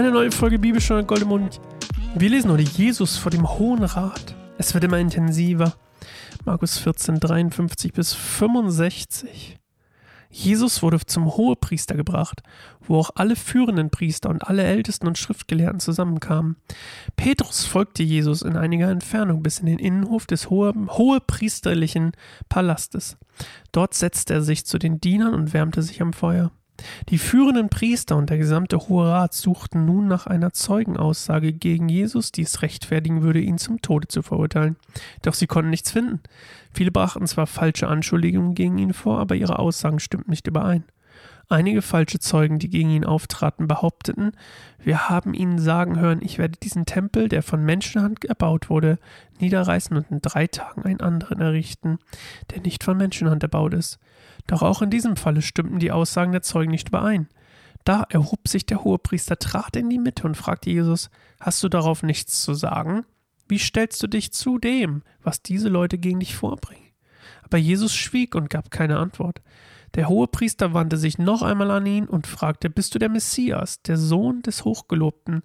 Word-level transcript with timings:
Eine 0.00 0.12
neue 0.12 0.30
Folge 0.30 0.58
Bibelstunde 0.58 1.04
Gold 1.04 1.20
im 1.20 1.28
Mund. 1.28 1.60
Wir 2.14 2.30
lesen 2.30 2.50
heute 2.50 2.62
Jesus 2.62 3.18
vor 3.18 3.30
dem 3.30 3.46
Hohen 3.46 3.84
Rat. 3.84 4.34
Es 4.56 4.72
wird 4.72 4.84
immer 4.84 4.96
intensiver. 4.96 5.74
Markus 6.46 6.78
14, 6.78 7.20
53 7.20 7.92
bis 7.92 8.14
65. 8.14 9.58
Jesus 10.30 10.82
wurde 10.82 11.00
zum 11.04 11.26
Hohepriester 11.26 11.96
gebracht, 11.96 12.42
wo 12.80 12.96
auch 12.96 13.10
alle 13.14 13.36
führenden 13.36 13.90
Priester 13.90 14.30
und 14.30 14.48
alle 14.48 14.62
Ältesten 14.62 15.06
und 15.06 15.18
Schriftgelehrten 15.18 15.80
zusammenkamen. 15.80 16.56
Petrus 17.16 17.66
folgte 17.66 18.02
Jesus 18.02 18.40
in 18.40 18.56
einiger 18.56 18.88
Entfernung 18.88 19.42
bis 19.42 19.58
in 19.58 19.66
den 19.66 19.78
Innenhof 19.78 20.26
des 20.26 20.48
hohe, 20.48 20.72
hohepriesterlichen 20.96 22.12
Palastes. 22.48 23.18
Dort 23.70 23.92
setzte 23.92 24.32
er 24.32 24.40
sich 24.40 24.64
zu 24.64 24.78
den 24.78 24.98
Dienern 24.98 25.34
und 25.34 25.52
wärmte 25.52 25.82
sich 25.82 26.00
am 26.00 26.14
Feuer. 26.14 26.52
Die 27.08 27.18
führenden 27.18 27.68
Priester 27.68 28.16
und 28.16 28.30
der 28.30 28.38
gesamte 28.38 28.78
Hohe 28.88 29.08
Rat 29.08 29.34
suchten 29.34 29.84
nun 29.84 30.08
nach 30.08 30.26
einer 30.26 30.52
Zeugenaussage 30.52 31.52
gegen 31.52 31.88
Jesus, 31.88 32.32
die 32.32 32.42
es 32.42 32.62
rechtfertigen 32.62 33.22
würde, 33.22 33.40
ihn 33.40 33.58
zum 33.58 33.82
Tode 33.82 34.08
zu 34.08 34.22
verurteilen. 34.22 34.76
Doch 35.22 35.34
sie 35.34 35.46
konnten 35.46 35.70
nichts 35.70 35.90
finden. 35.90 36.20
Viele 36.72 36.90
brachten 36.90 37.26
zwar 37.26 37.46
falsche 37.46 37.88
Anschuldigungen 37.88 38.54
gegen 38.54 38.78
ihn 38.78 38.92
vor, 38.92 39.18
aber 39.18 39.34
ihre 39.34 39.58
Aussagen 39.58 40.00
stimmten 40.00 40.30
nicht 40.30 40.46
überein. 40.46 40.84
Einige 41.52 41.82
falsche 41.82 42.20
Zeugen, 42.20 42.60
die 42.60 42.70
gegen 42.70 42.90
ihn 42.90 43.04
auftraten, 43.04 43.66
behaupteten, 43.66 44.30
wir 44.78 45.08
haben 45.08 45.34
ihn 45.34 45.58
sagen 45.58 45.98
hören, 45.98 46.20
ich 46.22 46.38
werde 46.38 46.56
diesen 46.62 46.86
Tempel, 46.86 47.28
der 47.28 47.42
von 47.42 47.64
Menschenhand 47.64 48.24
erbaut 48.24 48.70
wurde, 48.70 49.00
niederreißen 49.40 49.96
und 49.96 50.12
in 50.12 50.22
drei 50.22 50.46
Tagen 50.46 50.84
einen 50.84 51.00
anderen 51.00 51.40
errichten, 51.40 51.98
der 52.52 52.60
nicht 52.60 52.84
von 52.84 52.96
Menschenhand 52.96 53.42
erbaut 53.42 53.74
ist. 53.74 53.98
Doch 54.46 54.62
auch 54.62 54.80
in 54.80 54.90
diesem 54.90 55.16
Falle 55.16 55.42
stimmten 55.42 55.80
die 55.80 55.90
Aussagen 55.90 56.30
der 56.30 56.42
Zeugen 56.42 56.70
nicht 56.70 56.90
überein. 56.90 57.28
Da 57.84 58.04
erhob 58.08 58.46
sich 58.46 58.64
der 58.64 58.84
Hohepriester, 58.84 59.36
trat 59.36 59.74
in 59.74 59.90
die 59.90 59.98
Mitte 59.98 60.28
und 60.28 60.36
fragte 60.36 60.70
Jesus, 60.70 61.10
Hast 61.40 61.64
du 61.64 61.68
darauf 61.68 62.04
nichts 62.04 62.42
zu 62.42 62.54
sagen? 62.54 63.04
Wie 63.48 63.58
stellst 63.58 64.00
du 64.04 64.06
dich 64.06 64.32
zu 64.32 64.58
dem, 64.58 65.02
was 65.20 65.42
diese 65.42 65.68
Leute 65.68 65.98
gegen 65.98 66.20
dich 66.20 66.36
vorbringen? 66.36 66.92
Aber 67.42 67.58
Jesus 67.58 67.92
schwieg 67.92 68.36
und 68.36 68.50
gab 68.50 68.70
keine 68.70 68.98
Antwort. 68.98 69.40
Der 69.94 70.08
Hohepriester 70.08 70.72
wandte 70.72 70.96
sich 70.96 71.18
noch 71.18 71.42
einmal 71.42 71.70
an 71.70 71.86
ihn 71.86 72.06
und 72.06 72.26
fragte, 72.26 72.70
Bist 72.70 72.94
du 72.94 72.98
der 72.98 73.08
Messias, 73.08 73.82
der 73.82 73.96
Sohn 73.96 74.42
des 74.42 74.64
Hochgelobten? 74.64 75.42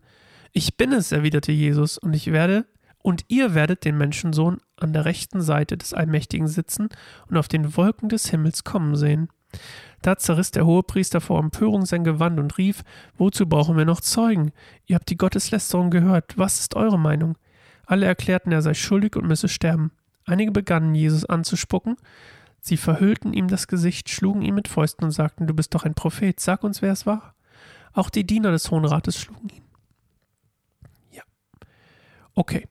Ich 0.52 0.78
bin 0.78 0.94
es, 0.94 1.12
erwiderte 1.12 1.52
Jesus, 1.52 1.98
und 1.98 2.14
ich 2.14 2.32
werde, 2.32 2.66
und 3.00 3.26
ihr 3.28 3.54
werdet 3.54 3.86
den 3.86 3.98
Menschensohn 3.98 4.60
an 4.78 4.94
der 4.94 5.06
rechten 5.06 5.42
Seite 5.42 5.78
des 5.78 5.94
Allmächtigen 5.94 6.48
sitzen 6.48 6.90
und 7.30 7.38
auf 7.38 7.48
den 7.48 7.76
Wolken 7.76 8.10
des 8.10 8.30
Himmels 8.30 8.64
kommen 8.64 8.96
sehen. 8.96 9.30
Da 10.02 10.18
zerriss 10.18 10.52
der 10.52 10.66
Hohepriester 10.66 11.22
vor 11.22 11.40
Empörung 11.40 11.86
sein 11.86 12.04
Gewand 12.04 12.40
und 12.40 12.58
rief, 12.58 12.84
Wozu 13.18 13.48
brauchen 13.48 13.78
wir 13.78 13.86
noch 13.86 14.02
Zeugen? 14.02 14.52
Ihr 14.86 14.96
habt 14.96 15.10
die 15.10 15.18
Gotteslästerung 15.18 15.90
gehört, 15.90 16.38
was 16.38 16.60
ist 16.60 16.76
eure 16.76 17.00
Meinung? 17.00 17.38
Alle 17.86 18.06
erklärten, 18.06 18.52
er 18.52 18.62
sei 18.62 18.74
schuldig 18.74 19.16
und 19.16 19.28
müsse 19.28 19.48
sterben. 19.48 19.92
Einige 20.26 20.52
begannen, 20.52 20.96
Jesus 20.96 21.26
anzuspucken, 21.26 21.98
Sie 22.66 22.78
verhüllten 22.78 23.32
ihm 23.32 23.48
das 23.48 23.68
Gesicht, 23.68 24.10
schlugen 24.10 24.42
ihn 24.42 24.56
mit 24.56 24.68
Fäusten 24.68 25.06
und 25.06 25.12
sagten, 25.12 25.46
du 25.46 25.54
bist 25.54 25.76
doch 25.76 25.86
ein 25.86 25.94
Prophet, 25.94 26.40
sag 26.40 26.64
uns, 26.64 26.82
wer 26.82 26.94
es 26.94 27.06
war. 27.06 27.36
Auch 27.94 28.10
die 28.10 28.26
Diener 28.26 28.50
des 28.50 28.72
Hohen 28.72 28.86
Rates 28.86 29.20
schlugen 29.20 29.50
ihn. 29.50 29.64
Ja. 31.12 31.22
Okay. 32.34 32.68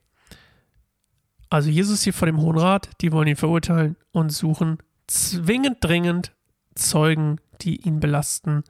Also 1.48 1.70
Jesus 1.70 2.03
hier 2.03 2.12
vor 2.12 2.27
dem 2.27 2.41
Hohen 2.41 2.59
Rat, 2.59 2.91
die 3.03 3.12
wollen 3.12 3.28
ihn 3.28 3.37
verurteilen 3.37 3.95
und 4.11 4.31
suchen 4.31 4.78
zwingend 5.06 5.77
dringend 5.81 6.34
Zeugen, 6.75 7.39
die 7.61 7.77
ihn 7.87 8.00
belasten. 8.00 8.65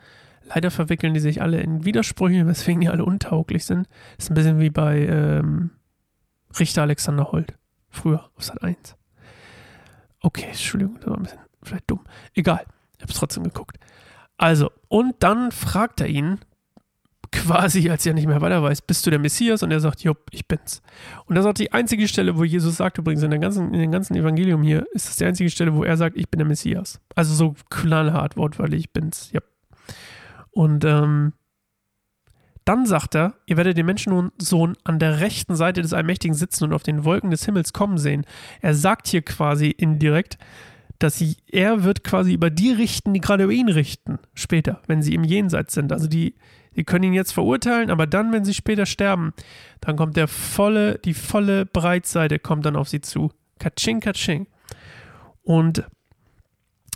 Leider 0.55 0.71
verwickeln 0.71 1.15
die 1.15 1.21
sich 1.21 1.41
alle 1.41 1.59
in 1.63 1.87
Widersprüche, 1.87 2.47
weswegen 2.47 2.83
die 2.83 2.91
alle 2.91 3.07
untauglich 3.07 3.65
sind. 3.65 3.89
Das 4.17 4.27
ist 4.27 4.31
ein 4.31 4.35
bisschen 4.35 4.61
wie 4.61 4.69
bei 4.69 5.07
ähm, 5.07 5.71
Richter 6.59 6.83
Alexander 6.83 7.33
Holt, 7.33 7.55
früher 7.89 8.29
auf 8.37 8.45
Sat 8.45 8.63
1. 8.63 8.99
Okay, 10.25 10.47
Entschuldigung, 10.47 10.97
das 10.97 11.07
war 11.07 11.19
ein 11.19 11.23
bisschen 11.25 11.39
vielleicht 11.63 11.91
dumm. 11.91 12.01
Egal, 12.35 12.65
ich 12.97 13.03
habe 13.03 13.13
es 13.13 13.19
trotzdem 13.19 13.45
geguckt. 13.45 13.77
Also, 14.39 14.71
und 14.89 15.15
dann 15.19 15.53
fragt 15.53 16.01
er 16.01 16.07
ihn, 16.07 16.39
quasi, 17.31 17.91
als 17.91 18.07
er 18.07 18.15
nicht 18.15 18.27
mehr 18.27 18.41
weiter 18.41 18.63
weiß, 18.63 18.83
bist 18.83 19.05
du 19.05 19.11
der 19.11 19.19
Messias? 19.19 19.63
Und 19.63 19.71
er 19.71 19.81
sagt, 19.81 20.03
jupp, 20.03 20.27
ich 20.31 20.49
bin's. 20.49 20.81
Und 21.27 21.35
das 21.35 21.45
ist 21.45 21.51
auch 21.51 21.55
die 21.55 21.73
einzige 21.73 22.09
Stelle, 22.09 22.39
wo 22.39 22.45
Jesus 22.45 22.77
sagt, 22.77 22.97
übrigens 22.97 23.23
in, 23.23 23.31
der 23.31 23.39
ganzen, 23.39 23.75
in 23.75 23.81
dem 23.81 23.93
ganzen 23.93 24.17
Evangelium 24.17 24.63
hier, 24.63 24.87
ist 24.93 25.09
das 25.09 25.17
die 25.17 25.27
einzige 25.27 25.51
Stelle, 25.51 25.75
wo 25.75 25.85
er 25.85 25.99
sagt, 25.99 26.17
ich 26.17 26.31
bin 26.31 26.39
der 26.39 26.47
Messias. 26.49 27.01
Also 27.15 27.35
so 27.35 27.55
knallhart, 27.69 28.39
wortwörtlich, 28.39 28.81
ich 28.81 28.93
bin's, 28.93 29.31
jupp. 29.31 29.45
Und 30.53 30.85
ähm, 30.85 31.35
dann 32.65 32.87
sagt 32.87 33.15
er, 33.15 33.35
ihr 33.47 33.57
werdet 33.57 33.77
den 33.77 33.87
Menschensohn 33.87 34.77
an 34.85 34.99
der 34.99 35.21
rechten 35.21 35.55
Seite 35.55 35.83
des 35.83 35.93
Allmächtigen 35.93 36.35
sitzen 36.35 36.65
und 36.65 36.73
auf 36.73 36.83
den 36.83 37.05
Wolken 37.05 37.31
des 37.31 37.45
Himmels 37.45 37.73
kommen 37.73 37.99
sehen. 37.99 38.25
Er 38.61 38.75
sagt 38.75 39.09
hier 39.09 39.23
quasi 39.23 39.69
indirekt, 39.69 40.39
dass 40.99 41.19
sie, 41.19 41.37
er 41.51 41.85
wird 41.85 42.05
quasi 42.05 42.33
über 42.33 42.51
die 42.51 42.73
richten, 42.73 43.13
die 43.13 43.21
gerade 43.21 43.45
über 43.45 43.53
ihn 43.53 43.69
richten, 43.69 44.19
später, 44.35 44.81
wenn 44.87 45.03
sie 45.03 45.15
im 45.15 45.25
Jenseits 45.25 45.75
sind. 45.75 45.93
Also 45.93 46.07
die, 46.07 46.35
die 46.77 46.85
können 46.85 47.05
ihn 47.05 47.13
jetzt 47.13 47.33
verurteilen, 47.33 47.91
aber 47.91 48.07
dann, 48.07 48.33
wenn 48.33 48.45
sie 48.45 48.55
später 48.55 48.87
sterben, 48.87 49.35
dann 49.81 49.97
kommt 49.97 50.17
der 50.17 50.29
volle, 50.29 50.99
die 50.99 51.15
volle 51.15 51.67
Breitseite 51.67 52.39
kommt 52.39 52.65
dann 52.65 52.77
auf 52.77 52.89
sie 52.89 53.01
zu. 53.01 53.31
Katsching, 53.59 54.01
katsching. 54.01 54.47
Und 55.43 55.85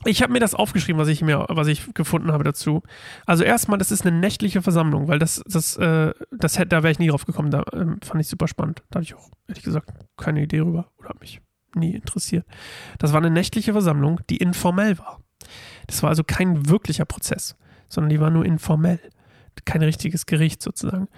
ich 0.05 0.23
habe 0.23 0.33
mir 0.33 0.41
das 0.41 0.55
aufgeschrieben, 0.55 1.01
was 1.01 1.09
ich 1.09 1.23
mir, 1.23 1.47
was 1.49 1.67
ich 1.67 1.93
gefunden 1.95 2.33
habe 2.33 2.45
dazu. 2.45 2.83
Also 3.27 3.45
erstmal, 3.45 3.79
das 3.79 3.91
ist 3.91 4.07
eine 4.07 4.17
nächtliche 4.17 4.63
Versammlung, 4.63 5.09
weil 5.09 5.19
das, 5.19 5.43
das, 5.47 5.77
äh, 5.77 6.13
das 6.31 6.59
hätte, 6.59 6.69
da 6.69 6.83
wäre 6.83 6.93
ich 6.93 6.99
nie 6.99 7.09
drauf 7.09 7.25
gekommen. 7.25 7.51
Da 7.51 7.65
ähm, 7.73 7.99
fand 8.03 8.21
ich 8.21 8.29
super 8.29 8.49
spannend. 8.49 8.83
Da 8.91 8.99
hatte 8.99 9.05
ich 9.05 9.15
auch, 9.15 9.31
ehrlich 9.49 9.65
gesagt, 9.65 9.91
keine 10.17 10.43
Idee 10.43 10.61
rüber 10.61 10.91
oder 10.99 11.11
hat 11.11 11.21
mich 11.21 11.41
nie 11.75 11.95
interessiert. 11.95 12.47
Das 12.99 13.13
war 13.13 13.19
eine 13.19 13.31
nächtliche 13.31 13.73
Versammlung, 13.73 14.21
die 14.31 14.37
informell 14.37 14.99
war. 14.99 15.21
Das 15.87 16.03
war 16.03 16.11
also 16.11 16.25
kein 16.25 16.69
wirklicher 16.69 17.05
Prozess, 17.05 17.57
sondern 17.89 18.11
die 18.11 18.21
war 18.21 18.31
nur 18.31 18.45
informell. 18.45 19.01
Kein 19.65 19.83
richtiges 19.83 20.27
Gericht 20.27 20.63
sozusagen. 20.63 21.09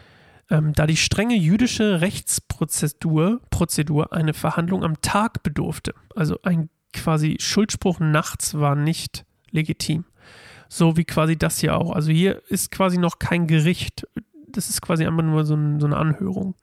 Ähm, 0.48 0.72
da 0.72 0.86
die 0.86 0.96
strenge 0.96 1.36
jüdische 1.36 2.00
Rechtsprozedur 2.00 3.40
Prozedur 3.50 4.12
eine 4.12 4.32
Verhandlung 4.32 4.82
am 4.82 5.00
Tag 5.02 5.42
bedurfte, 5.42 5.94
also 6.16 6.40
ein 6.42 6.70
quasi 6.92 7.36
Schuldspruch 7.40 8.00
nachts 8.00 8.54
war 8.54 8.74
nicht 8.74 9.24
legitim. 9.50 10.04
So 10.68 10.96
wie 10.96 11.04
quasi 11.04 11.36
das 11.36 11.58
hier 11.58 11.76
auch. 11.76 11.92
Also 11.92 12.12
hier 12.12 12.42
ist 12.48 12.70
quasi 12.70 12.98
noch 12.98 13.18
kein 13.18 13.46
Gericht. 13.46 14.06
Das 14.48 14.70
ist 14.70 14.80
quasi 14.82 15.04
einfach 15.06 15.22
nur 15.22 15.44
so, 15.44 15.54
ein, 15.54 15.80
so 15.80 15.86
eine 15.86 15.96
Anhörung. 15.96 16.54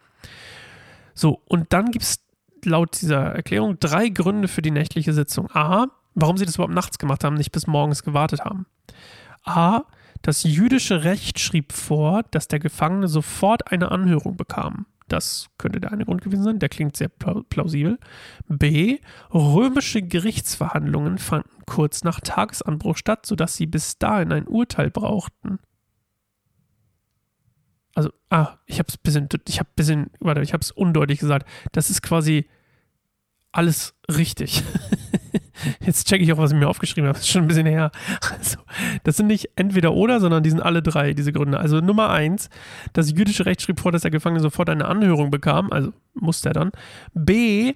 So, 1.14 1.42
und 1.46 1.74
dann 1.74 1.92
gibt 1.92 2.04
es 2.04 2.20
laut 2.64 3.02
dieser 3.02 3.34
Erklärung 3.34 3.80
drei 3.80 4.10
Gründe 4.10 4.48
für 4.48 4.62
die 4.62 4.72
nächtliche 4.72 5.14
Sitzung. 5.14 5.50
A, 5.52 5.88
warum 6.16 6.38
sie 6.38 6.46
das 6.46 6.56
überhaupt 6.56 6.74
nachts 6.74 7.00
gemacht 7.00 7.24
haben, 7.24 7.36
nicht 7.36 7.52
bis 7.52 7.68
morgens 7.68 8.04
gewartet 8.04 8.42
haben. 8.42 8.66
A, 9.44 9.82
das 10.22 10.44
jüdische 10.44 11.04
Recht 11.04 11.40
schrieb 11.40 11.74
vor, 11.74 12.24
dass 12.32 12.48
der 12.48 12.60
Gefangene 12.60 13.08
sofort 13.08 13.72
eine 13.72 13.92
Anhörung 13.92 14.36
bekam. 14.38 14.86
Das 15.08 15.48
könnte 15.58 15.80
der 15.80 15.92
eine 15.92 16.06
Grund 16.06 16.22
gewesen 16.22 16.44
sein, 16.44 16.60
der 16.60 16.70
klingt 16.70 16.98
sehr 16.98 17.10
plausibel. 17.10 17.98
B. 18.48 19.00
Römische 19.34 20.02
Gerichtsverhandlungen 20.02 21.18
fanden 21.18 21.50
kurz 21.66 22.04
nach 22.04 22.20
Tagesanbruch 22.20 22.98
statt, 22.98 23.26
sodass 23.26 23.56
sie 23.56 23.68
bis 23.68 23.98
dahin 23.98 24.34
ein 24.34 24.48
Urteil 24.48 24.90
brauchten. 24.90 25.60
Also, 27.96 28.12
ah, 28.30 28.58
ich 28.66 28.80
habe 28.80 28.90
es 28.90 28.98
bisschen, 28.98 29.28
ich 29.48 29.60
habe 29.60 29.70
bisschen, 29.76 30.12
warte, 30.20 30.42
ich 30.42 30.54
habe 30.54 30.62
es 30.62 30.72
undeutlich 30.72 31.20
gesagt. 31.20 31.48
Das 31.72 31.90
ist 31.90 32.02
quasi 32.02 32.48
alles 33.52 33.96
richtig. 34.10 34.62
Jetzt 35.86 36.08
checke 36.08 36.24
ich 36.24 36.32
auch, 36.34 36.38
was 36.38 36.52
ich 36.52 36.58
mir 36.58 36.68
aufgeschrieben 36.68 37.08
habe. 37.08 37.18
Das 37.18 37.26
ist 37.26 37.32
schon 37.32 37.44
ein 37.44 37.48
bisschen 37.48 37.66
her. 37.66 37.92
Also, 38.32 38.58
das 39.04 39.18
sind 39.18 39.28
nicht 39.28 39.50
entweder 39.56 39.94
oder, 39.94 40.20
sondern 40.20 40.44
die 40.44 40.50
sind 40.50 40.62
alle 40.62 40.82
drei, 40.82 41.14
diese 41.14 41.32
Gründe. 41.34 41.60
Also 41.60 41.80
Nummer 41.80 42.10
eins, 42.10 42.50
das 42.94 43.12
jüdische 43.12 43.46
Recht 43.46 43.62
schrieb 43.62 43.80
vor, 43.80 43.92
dass 43.92 44.02
der 44.02 44.12
Gefangene 44.12 44.42
sofort 44.42 44.70
eine 44.70 44.86
Anhörung 44.86 45.32
bekam, 45.32 45.72
also 45.72 45.94
musste 46.14 46.50
er 46.50 46.54
dann. 46.54 46.72
B, 47.14 47.74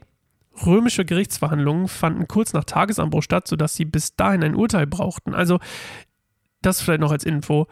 römische 0.65 1.05
Gerichtsverhandlungen 1.05 1.87
fanden 1.87 2.27
kurz 2.27 2.53
nach 2.53 2.63
Tagesanbruch 2.63 3.23
statt, 3.23 3.47
sodass 3.47 3.75
sie 3.75 3.85
bis 3.85 4.15
dahin 4.15 4.43
ein 4.43 4.55
Urteil 4.55 4.87
brauchten. 4.87 5.33
Also, 5.33 5.59
das 6.61 6.81
vielleicht 6.81 7.01
noch 7.01 7.11
als 7.11 7.23
Info. 7.23 7.67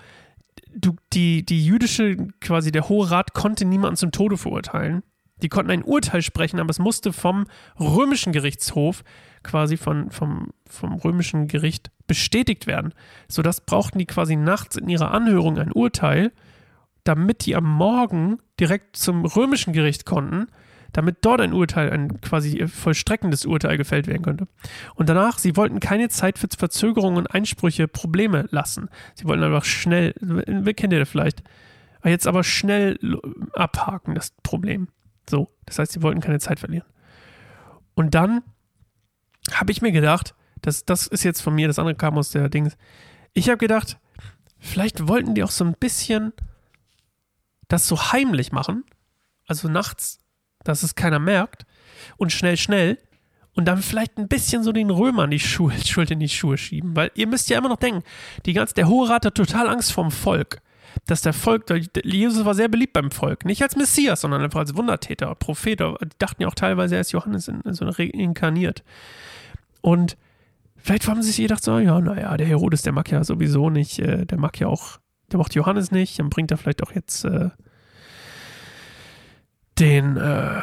Du, 0.74 0.96
die, 1.14 1.46
die 1.46 1.66
jüdische, 1.66 2.16
quasi 2.42 2.72
der 2.72 2.90
Hohe 2.90 3.10
Rat 3.10 3.34
konnte 3.34 3.66
niemanden 3.66 3.98
zum 3.98 4.12
Tode 4.12 4.38
verurteilen. 4.38 5.04
Die 5.42 5.50
konnten 5.50 5.72
ein 5.72 5.84
Urteil 5.84 6.22
sprechen, 6.22 6.60
aber 6.60 6.70
es 6.70 6.80
musste 6.80 7.14
vom 7.14 7.46
römischen 7.80 8.34
Gerichtshof, 8.34 9.04
quasi 9.44 9.78
von, 9.78 10.12
vom, 10.12 10.50
vom 10.68 10.94
römischen 10.96 11.48
Gericht, 11.48 11.92
bestätigt 12.08 12.68
werden. 12.68 12.94
Sodass 13.28 13.62
brauchten 13.62 14.00
die 14.00 14.06
quasi 14.06 14.36
nachts 14.36 14.76
in 14.76 14.90
ihrer 14.90 15.12
Anhörung 15.12 15.58
ein 15.58 15.72
Urteil, 15.72 16.32
damit 17.04 17.46
die 17.46 17.56
am 17.56 17.66
Morgen 17.66 18.40
direkt 18.60 18.98
zum 18.98 19.26
römischen 19.26 19.74
Gericht 19.74 20.06
konnten, 20.06 20.48
damit 20.92 21.18
dort 21.22 21.42
ein 21.42 21.54
Urteil, 21.54 21.92
ein 21.92 22.20
quasi 22.22 22.68
vollstreckendes 22.68 23.46
Urteil 23.46 23.78
gefällt 23.78 24.08
werden 24.08 24.24
könnte. 24.24 24.48
Und 24.96 25.08
danach, 25.08 25.38
sie 25.38 25.56
wollten 25.56 25.80
keine 25.80 26.10
Zeit 26.10 26.40
für 26.40 26.48
Verzögerungen 26.56 27.18
und 27.18 27.28
Einsprüche, 27.28 27.88
Probleme 27.88 28.48
lassen. 28.52 28.90
Sie 29.14 29.26
wollten 29.26 29.44
einfach 29.44 29.66
schnell, 29.66 30.14
kennt 30.76 30.94
ihr 30.94 31.00
das 31.00 31.10
vielleicht? 31.10 31.44
Jetzt 32.04 32.28
aber 32.28 32.44
schnell 32.44 32.98
abhaken, 33.54 34.16
das 34.16 34.32
Problem. 34.42 34.88
So, 35.30 35.50
das 35.66 35.80
heißt, 35.80 35.92
sie 35.92 36.02
wollten 36.02 36.22
keine 36.22 36.40
Zeit 36.40 36.60
verlieren. 36.60 36.88
Und 37.94 38.16
dann 38.16 38.44
habe 39.54 39.72
ich 39.72 39.82
mir 39.82 39.92
gedacht, 39.92 40.36
das, 40.62 40.86
das 40.86 41.08
ist 41.08 41.24
jetzt 41.24 41.42
von 41.42 41.56
mir, 41.56 41.68
das 41.68 41.80
andere 41.80 41.96
kam 41.96 42.18
aus 42.18 42.32
der 42.32 42.50
Dings. 42.50 42.78
Ich 43.34 43.48
habe 43.50 43.58
gedacht, 43.58 43.98
vielleicht 44.58 45.08
wollten 45.08 45.36
die 45.36 45.44
auch 45.44 45.52
so 45.52 45.64
ein 45.64 45.76
bisschen 45.80 46.34
das 47.68 47.88
so 47.88 48.12
heimlich 48.12 48.52
machen, 48.52 48.84
also 49.48 49.70
nachts, 49.70 50.20
dass 50.64 50.84
es 50.84 50.96
keiner 50.96 51.20
merkt. 51.20 51.66
Und 52.18 52.32
schnell, 52.32 52.58
schnell. 52.58 52.98
Und 53.54 53.66
dann 53.66 53.82
vielleicht 53.82 54.18
ein 54.18 54.28
bisschen 54.28 54.64
so 54.64 54.72
den 54.72 54.90
Römern 54.90 55.32
die 55.32 55.40
Schuhe, 55.40 55.74
Schuld 55.86 56.12
in 56.12 56.20
die 56.20 56.30
Schuhe 56.30 56.58
schieben, 56.58 56.96
weil 56.96 57.12
ihr 57.16 57.28
müsst 57.28 57.50
ja 57.50 57.58
immer 57.58 57.70
noch 57.70 57.78
denken, 57.78 58.04
die 58.46 58.54
ganze, 58.54 58.74
der 58.74 58.88
Hohe 58.88 59.10
Rat 59.10 59.26
hat 59.26 59.36
total 59.36 59.68
Angst 59.68 59.92
vorm 59.92 60.12
Volk, 60.12 60.62
dass 61.06 61.22
der 61.22 61.34
Volk, 61.34 61.66
Jesus 62.04 62.46
war 62.46 62.54
sehr 62.54 62.68
beliebt 62.68 62.94
beim 62.94 63.12
Volk, 63.12 63.46
nicht 63.46 63.62
als 63.62 63.76
Messias, 63.76 64.22
sondern 64.22 64.42
einfach 64.42 64.60
als 64.60 64.76
Wundertäter, 64.76 65.34
Prophet, 65.36 65.80
die 65.80 65.96
dachten 66.20 66.42
ja 66.42 66.48
auch 66.48 66.56
teilweise, 66.56 66.96
er 66.96 67.02
ist 67.02 67.12
Johannes 67.12 67.48
in, 67.48 67.62
so 67.66 67.86
reinkarniert 67.86 68.84
und 69.82 70.18
vielleicht 70.78 71.08
haben 71.08 71.22
sie 71.22 71.30
sich 71.32 71.38
gedacht 71.38 71.64
so, 71.64 71.80
ja, 71.80 72.00
naja, 72.00 72.36
der 72.38 72.48
Herodes, 72.48 72.82
der 72.82 72.94
mag 72.94 73.10
ja 73.12 73.24
sowieso 73.24 73.70
nicht, 73.70 74.00
äh, 74.00 74.26
der 74.26 74.38
mag 74.38 74.60
ja 74.60 74.68
auch, 74.68 75.00
der 75.32 75.40
macht 75.40 75.56
Johannes 75.56 75.92
nicht, 75.92 76.20
dann 76.20 76.30
bringt 76.30 76.52
er 76.52 76.58
vielleicht 76.58 76.84
auch 76.84 76.92
jetzt 76.92 77.26
äh, 77.26 77.50
den, 79.80 80.18
äh, 80.18 80.62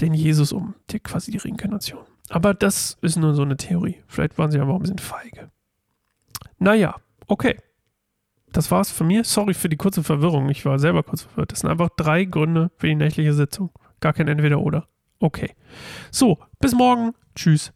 den 0.00 0.14
Jesus 0.14 0.52
um, 0.52 0.74
die, 0.90 1.00
quasi 1.00 1.30
die 1.30 1.38
Reinkarnation. 1.38 2.04
Aber 2.28 2.54
das 2.54 2.96
ist 3.00 3.16
nur 3.16 3.34
so 3.34 3.42
eine 3.42 3.56
Theorie. 3.56 4.02
Vielleicht 4.06 4.38
waren 4.38 4.50
sie 4.50 4.58
einfach 4.58 4.74
ein 4.74 4.80
bisschen 4.80 4.98
feige. 4.98 5.50
Naja, 6.58 6.96
okay. 7.26 7.58
Das 8.54 8.70
war's 8.70 8.92
von 8.92 9.08
mir. 9.08 9.24
Sorry 9.24 9.52
für 9.52 9.68
die 9.68 9.76
kurze 9.76 10.04
Verwirrung. 10.04 10.48
Ich 10.48 10.64
war 10.64 10.78
selber 10.78 11.02
kurz 11.02 11.22
verwirrt. 11.22 11.50
Das 11.50 11.60
sind 11.60 11.70
einfach 11.70 11.90
drei 11.96 12.24
Gründe 12.24 12.70
für 12.76 12.86
die 12.86 12.94
nächtliche 12.94 13.34
Sitzung. 13.34 13.70
Gar 13.98 14.12
kein 14.12 14.28
Entweder-Oder. 14.28 14.86
Okay. 15.18 15.50
So, 16.12 16.38
bis 16.60 16.72
morgen. 16.72 17.14
Tschüss. 17.34 17.72